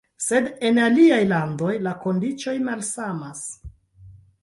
[0.27, 3.49] Sed en aliaj landoj la kondiĉoj malsamas.